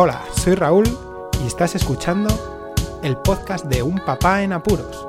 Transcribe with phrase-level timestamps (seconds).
[0.00, 0.86] Hola, soy Raúl
[1.42, 2.28] y estás escuchando
[3.02, 5.08] el podcast de Un Papá en Apuros.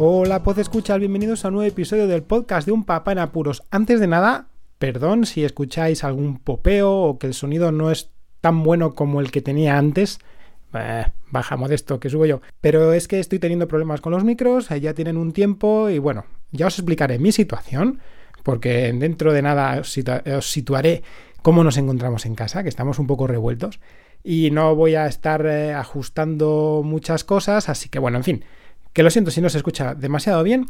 [0.00, 3.62] Hola, pod escuchar, bienvenidos a un nuevo episodio del podcast de Un Papá en Apuros.
[3.70, 4.48] Antes de nada,
[4.80, 8.10] perdón si escucháis algún popeo o que el sonido no es
[8.40, 10.18] tan bueno como el que tenía antes.
[10.74, 12.40] Eh, baja modesto que subo yo.
[12.60, 16.26] Pero es que estoy teniendo problemas con los micros, ya tienen un tiempo y bueno,
[16.52, 18.00] ya os explicaré mi situación,
[18.42, 19.98] porque dentro de nada os,
[20.40, 21.02] situaré
[21.42, 23.80] cómo nos encontramos en casa, que estamos un poco revueltos
[24.22, 28.44] y no voy a estar eh, ajustando muchas cosas, así que bueno, en fin,
[28.92, 30.66] que lo siento si no se escucha demasiado bien,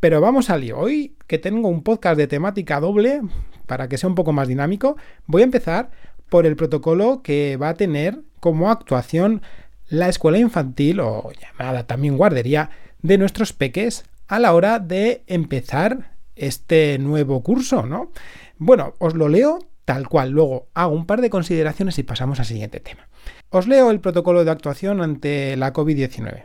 [0.00, 0.78] pero vamos al lío.
[0.78, 3.22] Hoy que tengo un podcast de temática doble,
[3.66, 5.90] para que sea un poco más dinámico, voy a empezar
[6.28, 9.42] por el protocolo que va a tener como actuación
[9.88, 12.70] la escuela infantil o llamada también guardería
[13.02, 18.12] de nuestros peques a la hora de empezar este nuevo curso, ¿no?
[18.58, 19.58] Bueno, os lo leo
[19.90, 23.08] tal cual, luego hago un par de consideraciones y pasamos al siguiente tema.
[23.48, 26.44] Os leo el protocolo de actuación ante la COVID-19.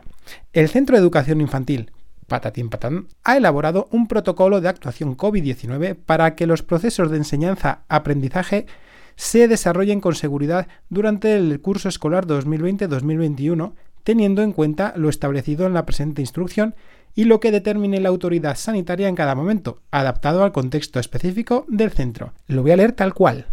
[0.52, 1.92] El Centro de Educación Infantil,
[2.26, 8.66] Patatín Patán, ha elaborado un protocolo de actuación COVID-19 para que los procesos de enseñanza-aprendizaje
[9.16, 13.72] se desarrollen con seguridad durante el curso escolar 2020-2021,
[14.04, 16.74] teniendo en cuenta lo establecido en la presente instrucción
[17.14, 21.90] y lo que determine la autoridad sanitaria en cada momento, adaptado al contexto específico del
[21.90, 22.34] centro.
[22.46, 23.46] Lo voy a leer tal cual.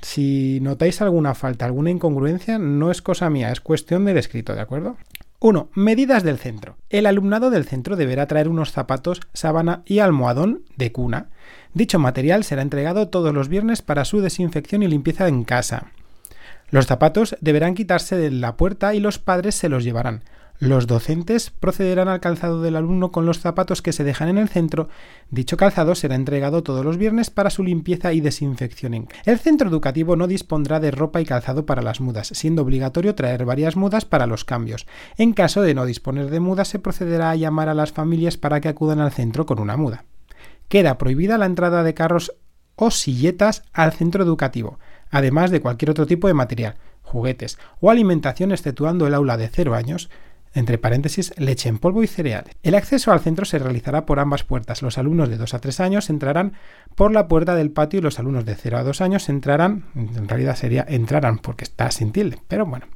[0.00, 4.60] Si notáis alguna falta, alguna incongruencia, no es cosa mía, es cuestión del escrito, ¿de
[4.60, 4.96] acuerdo?
[5.44, 5.70] 1.
[5.74, 6.76] Medidas del centro.
[6.88, 11.30] El alumnado del centro deberá traer unos zapatos, sábana y almohadón de cuna.
[11.74, 15.90] Dicho material será entregado todos los viernes para su desinfección y limpieza en casa.
[16.70, 20.22] Los zapatos deberán quitarse de la puerta y los padres se los llevarán.
[20.62, 24.48] Los docentes procederán al calzado del alumno con los zapatos que se dejan en el
[24.48, 24.88] centro.
[25.28, 29.08] Dicho calzado será entregado todos los viernes para su limpieza y desinfección.
[29.24, 33.44] El centro educativo no dispondrá de ropa y calzado para las mudas, siendo obligatorio traer
[33.44, 34.86] varias mudas para los cambios.
[35.16, 38.60] En caso de no disponer de mudas, se procederá a llamar a las familias para
[38.60, 40.04] que acudan al centro con una muda.
[40.68, 42.36] Queda prohibida la entrada de carros
[42.76, 44.78] o silletas al centro educativo,
[45.10, 49.74] además de cualquier otro tipo de material, juguetes o alimentación exceptuando el aula de 0
[49.74, 50.08] años,
[50.54, 52.54] entre paréntesis, leche en polvo y cereales.
[52.62, 54.82] El acceso al centro se realizará por ambas puertas.
[54.82, 56.54] Los alumnos de 2 a 3 años entrarán
[56.94, 60.28] por la puerta del patio y los alumnos de 0 a 2 años entrarán, en
[60.28, 62.86] realidad sería entrarán porque está sin tilde, pero bueno,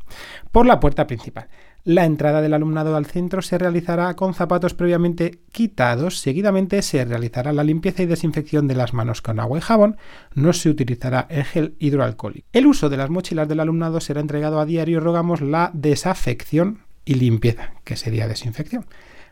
[0.53, 1.49] por la puerta principal.
[1.87, 6.19] La entrada del alumnado al centro se realizará con zapatos previamente quitados.
[6.19, 9.97] Seguidamente se realizará la limpieza y desinfección de las manos con agua y jabón.
[10.34, 12.49] No se utilizará el gel hidroalcohólico.
[12.53, 14.99] El uso de las mochilas del alumnado será entregado a diario.
[14.99, 18.84] Rogamos la desafección y limpieza, que sería desinfección,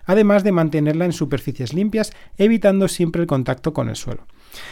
[0.06, 4.26] además de mantenerla en superficies limpias, evitando siempre el contacto con el suelo.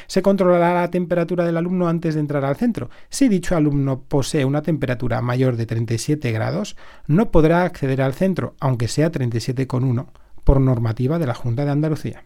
[0.06, 2.88] Se controlará la temperatura del alumno antes de entrar al centro.
[3.10, 6.76] Si dicho alumno posee una temperatura mayor de 37 grados,
[7.06, 10.06] no podrá acceder al centro, aunque sea 37,1,
[10.44, 12.24] por normativa de la Junta de Andalucía.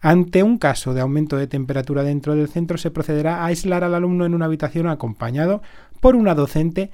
[0.00, 3.94] Ante un caso de aumento de temperatura dentro del centro, se procederá a aislar al
[3.94, 5.62] alumno en una habitación acompañado
[6.00, 6.90] por una docente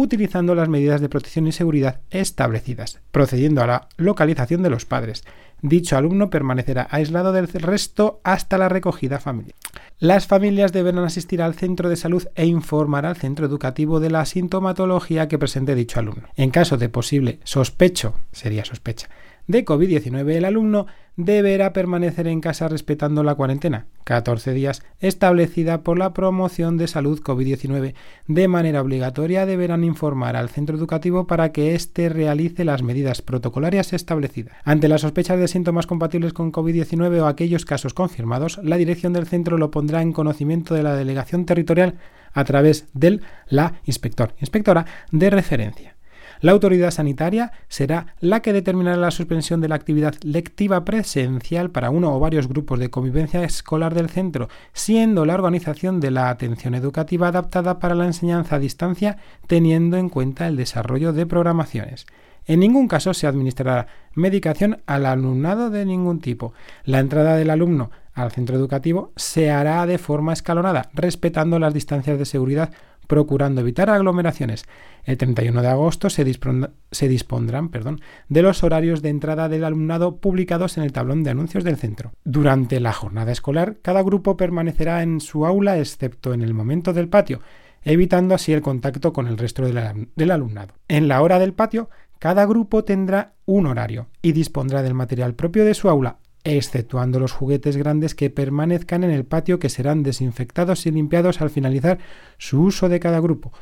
[0.00, 5.24] utilizando las medidas de protección y seguridad establecidas, procediendo a la localización de los padres.
[5.60, 9.54] Dicho alumno permanecerá aislado del resto hasta la recogida familiar.
[9.98, 14.24] Las familias deberán asistir al centro de salud e informar al centro educativo de la
[14.24, 16.28] sintomatología que presente dicho alumno.
[16.34, 19.10] En caso de posible sospecho, sería sospecha,
[19.46, 20.86] de COVID-19, el alumno
[21.16, 27.20] deberá permanecer en casa respetando la cuarentena, 14 días, establecida por la promoción de salud
[27.22, 27.94] COVID-19.
[28.26, 33.92] De manera obligatoria deberán informar al centro educativo para que éste realice las medidas protocolarias
[33.92, 34.54] establecidas.
[34.64, 39.26] Ante las sospechas de síntomas compatibles con COVID-19 o aquellos casos confirmados, la dirección del
[39.26, 41.96] centro lo pondrá en conocimiento de la delegación territorial
[42.32, 45.96] a través del la inspector, inspectora de referencia.
[46.40, 51.90] La autoridad sanitaria será la que determinará la suspensión de la actividad lectiva presencial para
[51.90, 56.74] uno o varios grupos de convivencia escolar del centro, siendo la organización de la atención
[56.74, 62.06] educativa adaptada para la enseñanza a distancia teniendo en cuenta el desarrollo de programaciones.
[62.46, 66.54] En ningún caso se administrará medicación al alumnado de ningún tipo.
[66.84, 72.18] La entrada del alumno al centro educativo se hará de forma escalonada, respetando las distancias
[72.18, 72.72] de seguridad
[73.10, 74.66] procurando evitar aglomeraciones.
[75.02, 80.78] El 31 de agosto se, dispondrán perdón, de los horarios de entrada del alumnado publicados
[80.78, 82.12] en el tablón de anuncios del centro.
[82.22, 87.08] Durante la jornada escolar, cada grupo permanecerá en su aula excepto en el momento del
[87.08, 87.40] patio,
[87.82, 90.74] evitando así el contacto con el resto del alumnado.
[90.86, 91.90] En la hora del patio,
[92.20, 97.32] cada grupo tendrá un horario y dispondrá del material propio de su aula, exceptuando los
[97.32, 101.98] juguetes grandes que permanezcan en el patio que serán desinfectados y limpiados al finalizar
[102.38, 103.52] su uso de cada grupo.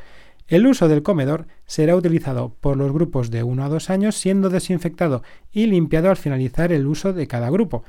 [0.48, 4.48] El uso del comedor será utilizado por los grupos de 1 a 2 años siendo
[4.48, 5.22] desinfectado
[5.52, 7.84] y limpiado al finalizar el uso de cada grupo.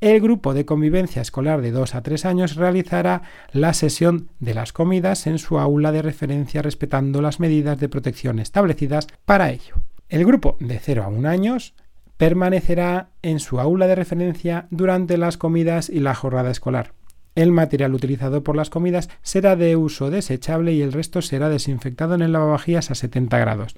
[0.00, 3.22] El grupo de convivencia escolar de 2 a 3 años realizará
[3.52, 8.40] la sesión de las comidas en su aula de referencia respetando las medidas de protección
[8.40, 9.76] establecidas para ello.
[10.08, 11.74] El grupo de 0 a 1 años
[12.20, 16.92] permanecerá en su aula de referencia durante las comidas y la jornada escolar.
[17.34, 22.14] El material utilizado por las comidas será de uso desechable y el resto será desinfectado
[22.14, 23.74] en el lavavajillas a 70 grados.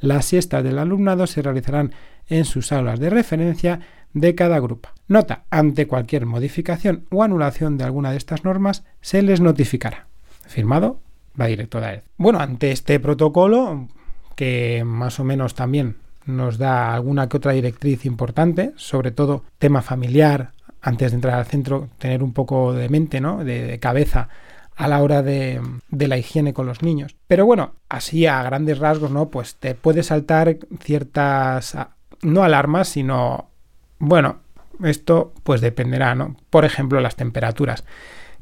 [0.00, 1.92] Las siestas del alumnado se realizarán
[2.26, 3.78] en sus aulas de referencia
[4.12, 4.88] de cada grupo.
[5.06, 10.08] Nota, ante cualquier modificación o anulación de alguna de estas normas se les notificará.
[10.48, 10.98] Firmado
[11.36, 13.86] la directora Bueno, ante este protocolo,
[14.34, 19.82] que más o menos también nos da alguna que otra directriz importante, sobre todo tema
[19.82, 23.42] familiar, antes de entrar al centro, tener un poco de mente, ¿no?
[23.44, 24.28] de, cabeza
[24.76, 27.16] a la hora de, de, la higiene con los niños.
[27.26, 29.28] Pero bueno, así a grandes rasgos, ¿no?
[29.28, 31.76] Pues te puede saltar ciertas,
[32.22, 33.50] no alarmas, sino,
[33.98, 34.40] bueno,
[34.82, 36.36] esto pues dependerá, ¿no?
[36.50, 37.84] Por ejemplo, las temperaturas.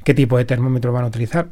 [0.05, 1.51] ¿Qué tipo de termómetro van a utilizar?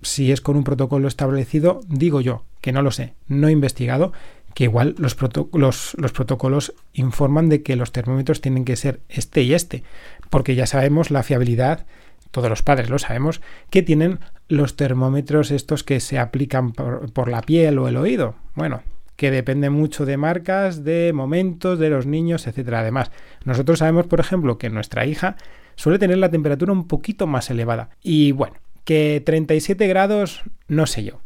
[0.00, 4.12] Si es con un protocolo establecido, digo yo, que no lo sé, no he investigado,
[4.54, 5.16] que igual los,
[5.52, 9.82] los, protocolos informan de que los termómetros tienen que ser este y este,
[10.30, 11.86] porque ya sabemos la fiabilidad,
[12.30, 13.40] todos los padres lo sabemos,
[13.70, 18.34] que tienen los termómetros estos que se aplican por, la piel o el oído.
[18.54, 18.82] Bueno,
[19.16, 22.80] que depende mucho de marcas, de momentos, de los niños, etcétera.
[22.80, 23.10] Además,
[23.44, 25.36] nosotros sabemos, por ejemplo, que nuestra hija
[25.76, 27.90] suele tener la temperatura un poquito más elevada.
[28.02, 31.20] Y bueno, que 37 grados, no sé yo.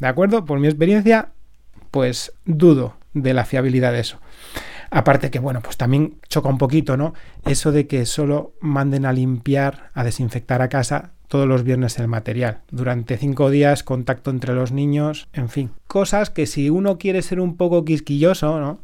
[0.00, 0.44] ¿De acuerdo?
[0.44, 1.30] Por mi experiencia,
[1.96, 4.18] pues dudo de la fiabilidad de eso.
[4.90, 7.14] Aparte que, bueno, pues también choca un poquito, ¿no?
[7.46, 12.06] Eso de que solo manden a limpiar, a desinfectar a casa todos los viernes el
[12.06, 12.58] material.
[12.70, 15.70] Durante cinco días, contacto entre los niños, en fin.
[15.86, 18.80] Cosas que si uno quiere ser un poco quisquilloso, ¿no?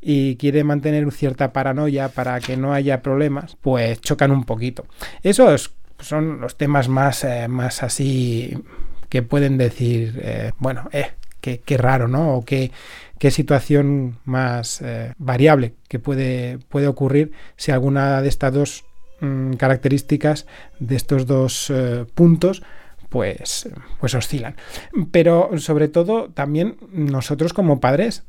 [0.00, 4.86] Y quiere mantener cierta paranoia para que no haya problemas, pues chocan un poquito.
[5.22, 8.56] Esos son los temas más, eh, más así
[9.10, 11.10] que pueden decir, eh, bueno, eh,
[11.44, 12.36] qué, raro, ¿no?
[12.36, 12.70] O qué,
[13.18, 18.84] qué situación más eh, variable que puede, puede ocurrir si alguna de estas dos
[19.20, 20.46] mm, características,
[20.80, 22.62] de estos dos eh, puntos,
[23.08, 23.68] pues,
[24.00, 24.56] pues oscilan.
[25.12, 28.24] Pero sobre todo también nosotros como padres,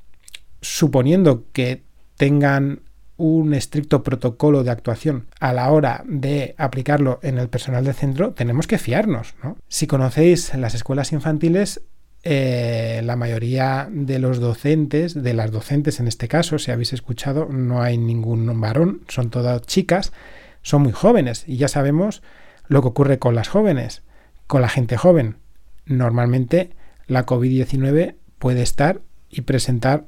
[0.62, 1.84] suponiendo que
[2.18, 2.82] tengan
[3.18, 8.34] un estricto protocolo de actuación a la hora de aplicarlo en el personal de centro,
[8.34, 9.36] tenemos que fiarnos.
[9.42, 9.58] ¿no?
[9.68, 11.82] Si conocéis las escuelas infantiles,
[12.28, 17.48] eh, la mayoría de los docentes, de las docentes en este caso, si habéis escuchado,
[17.50, 20.12] no hay ningún varón, son todas chicas,
[20.64, 22.24] son muy jóvenes y ya sabemos
[22.68, 24.02] lo que ocurre con las jóvenes,
[24.48, 25.38] con la gente joven.
[25.86, 26.72] Normalmente
[27.06, 30.06] la COVID-19 puede estar y presentar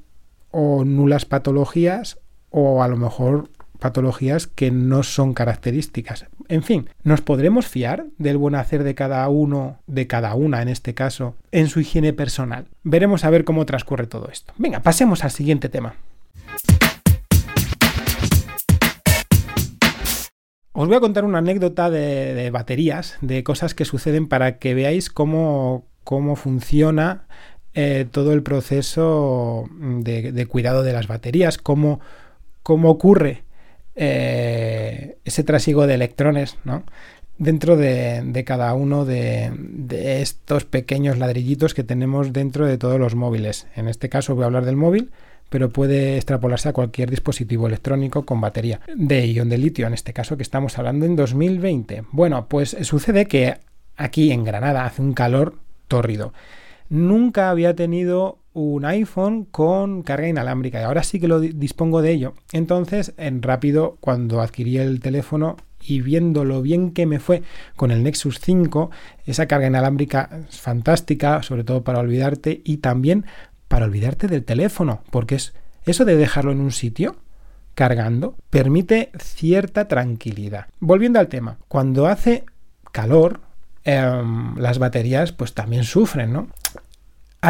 [0.49, 2.17] o nulas patologías
[2.49, 6.25] o a lo mejor patologías que no son características.
[6.47, 10.69] En fin, ¿nos podremos fiar del buen hacer de cada uno, de cada una en
[10.69, 12.68] este caso, en su higiene personal?
[12.83, 14.53] Veremos a ver cómo transcurre todo esto.
[14.57, 15.95] Venga, pasemos al siguiente tema.
[20.79, 25.10] Os voy a contar una anécdota de, baterías, de cosas que suceden para que veáis
[25.10, 27.25] cómo, cómo funciona
[27.74, 32.00] eh, todo el proceso de, cuidado de las baterías, cómo,
[32.62, 33.43] cómo ocurre
[33.98, 36.84] eh, ese trasiego de electrones, ¿no?
[37.38, 39.51] dentro de, cada uno de,
[40.22, 43.68] estos pequeños ladrillitos que tenemos dentro de todos los móviles.
[43.75, 45.12] En este caso voy a hablar del móvil,
[45.50, 50.13] pero puede extrapolarse a cualquier dispositivo electrónico con batería de ion de litio, en este
[50.13, 52.04] caso que estamos hablando en 2020.
[52.12, 53.58] Bueno, pues sucede que
[53.96, 55.56] aquí en Granada hace un calor
[55.88, 56.34] tórrido.
[56.89, 62.11] Nunca había tenido un iPhone con carga inalámbrica y ahora sí que lo dispongo de
[62.11, 62.33] ello.
[62.51, 67.43] Entonces, en rápido, cuando adquirí el teléfono y viendo lo bien que me fue
[67.75, 68.89] con el Nexus 5,
[69.27, 73.25] esa carga inalámbrica es fantástica, sobre todo para olvidarte y también
[73.67, 75.53] para olvidarte del teléfono, porque es
[75.85, 77.15] eso de dejarlo en un sitio
[77.75, 80.65] cargando permite cierta tranquilidad.
[80.79, 82.43] Volviendo al tema, cuando hace
[82.91, 83.39] calor,
[83.83, 86.47] em, las baterías pues también sufren, ¿no?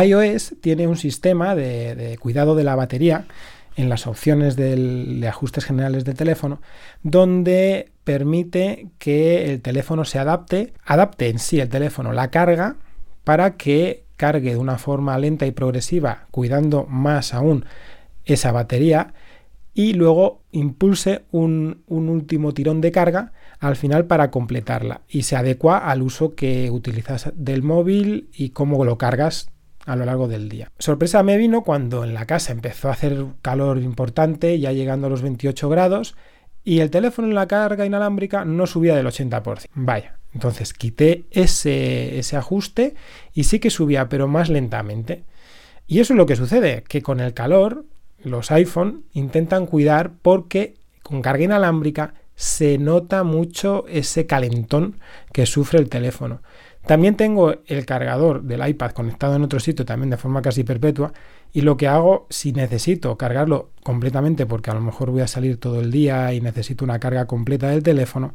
[0.04, 3.26] iOS tiene un sistema de, cuidado de la batería
[3.76, 6.62] en las opciones de ajustes generales del teléfono,
[7.04, 12.78] donde permite que el teléfono se adapte, adapte en sí el teléfono la carga
[13.24, 17.66] para que cargue de una forma lenta y progresiva, cuidando más aún
[18.26, 19.14] esa batería
[19.74, 25.36] y luego impulse un, un, último tirón de carga al final para completarla y se
[25.36, 29.50] adecua al uso que utilizas del móvil y cómo lo cargas
[29.88, 30.72] a lo largo del día.
[30.78, 35.10] Sorpresa me vino cuando en la casa empezó a hacer calor importante, ya llegando a
[35.10, 36.16] los 28 grados,
[36.64, 39.68] y el teléfono en la carga inalámbrica no subía del 80%.
[39.74, 42.96] Vaya, entonces quité ese, ese ajuste
[43.34, 45.24] y sí que subía, pero más lentamente.
[45.88, 47.86] Y eso es lo que sucede, que con el calor
[48.22, 55.00] los iPhone intentan cuidar porque con carga inalámbrica se nota mucho ese calentón
[55.32, 56.42] que sufre el teléfono.
[56.88, 61.12] También tengo el cargador del iPad conectado en otro sitio también de forma casi perpetua
[61.52, 65.60] y lo que hago si necesito cargarlo completamente porque a lo mejor voy a salir
[65.60, 68.34] todo el día y necesito una carga completa del teléfono,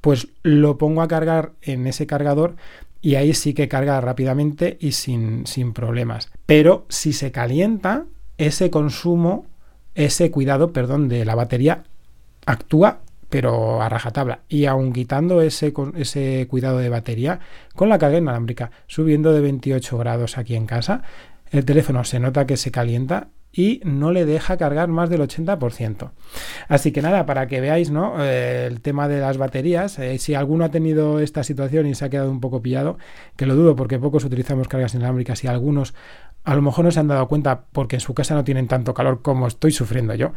[0.00, 2.56] pues lo pongo a cargar en ese cargador
[3.02, 6.30] y ahí sí que carga rápidamente y sin, sin problemas.
[6.46, 8.06] Pero si se calienta,
[8.38, 9.46] ese consumo,
[9.94, 11.84] ese cuidado, perdón, de la batería
[12.46, 14.40] actúa pero a rajatabla.
[14.48, 17.40] Y aún quitando ese, ese cuidado de batería,
[17.74, 21.02] con la carga inalámbrica subiendo de 28 grados aquí en casa,
[21.50, 26.10] el teléfono se nota que se calienta y no le deja cargar más del 80%.
[26.68, 28.22] Así que nada, para que veáis ¿no?
[28.22, 32.04] Eh, el tema de las baterías, eh, si alguno ha tenido esta situación y se
[32.04, 32.98] ha quedado un poco pillado,
[33.36, 35.94] que lo dudo porque pocos utilizamos cargas inalámbricas y algunos
[36.44, 38.94] a lo mejor no se han dado cuenta porque en su casa no tienen tanto
[38.94, 40.32] calor como estoy sufriendo yo.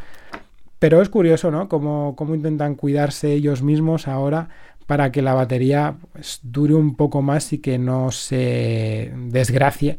[0.84, 1.66] Pero es curioso, ¿no?
[1.70, 4.50] Cómo, cómo intentan cuidarse ellos mismos ahora
[4.84, 9.96] para que la batería pues, dure un poco más y que no se desgracie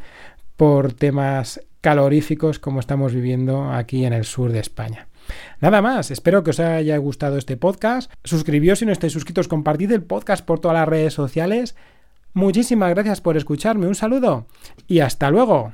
[0.56, 5.08] por temas caloríficos como estamos viviendo aquí en el sur de España.
[5.60, 8.14] Nada más, espero que os haya gustado este podcast.
[8.24, 11.76] Suscribíos si no estáis suscritos, compartid el podcast por todas las redes sociales.
[12.36, 14.46] Muchísimas gracias por escucharme, un saludo
[14.88, 15.74] y hasta luego.